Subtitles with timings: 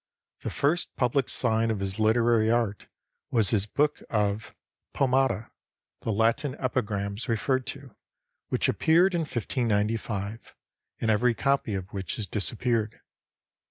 [0.41, 2.87] The first public sign of his literary art
[3.29, 4.55] was his book of
[4.95, 5.51] 'Poemata,'
[5.99, 7.95] the Latin epigrams referred to,
[8.49, 10.55] which appeared in 1595,
[11.01, 12.99] and every copy of which has disappeared.